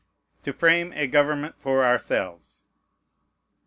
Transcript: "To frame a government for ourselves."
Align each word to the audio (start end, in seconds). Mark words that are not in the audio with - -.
"To 0.41 0.51
frame 0.51 0.93
a 0.95 1.05
government 1.05 1.59
for 1.61 1.85
ourselves." 1.85 2.63